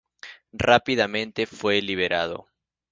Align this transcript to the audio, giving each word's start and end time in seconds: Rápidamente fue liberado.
Rápidamente 0.57 1.45
fue 1.45 1.79
liberado. 1.83 2.47